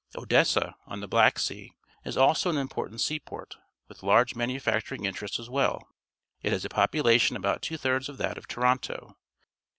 [0.15, 3.57] Odessa, on the Black Sea, is also an important seaport,
[3.87, 5.87] with large manufacturing interests as well.
[6.41, 9.15] It has a pop ulation about two tliirds of that of Toronto.